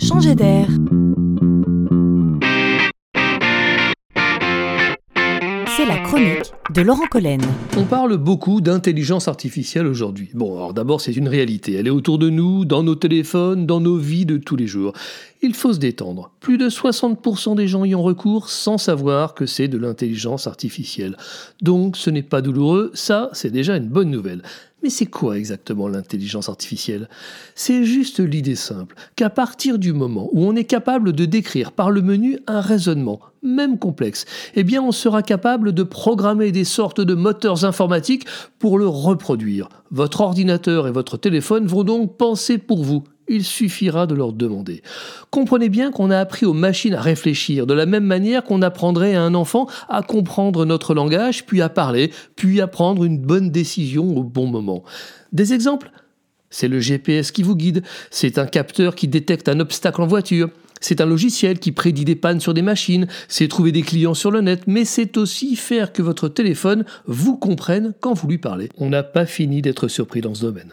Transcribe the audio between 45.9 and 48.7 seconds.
qu'on a appris aux machines à réfléchir de la même manière qu'on